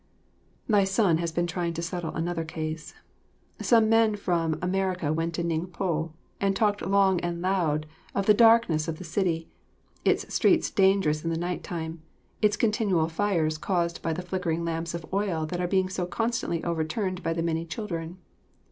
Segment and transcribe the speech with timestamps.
[0.67, 2.95] Thy son has been trying to settle another case.
[3.61, 7.85] Some men from America went to Ningpo, and talked long and loud
[8.15, 9.51] of the darkness of the city,
[10.03, 12.01] its streets dangerous in the night time,
[12.41, 16.63] its continual fires caused by the flickering lamps of oil that are being so constantly
[16.63, 18.17] overturned by the many children.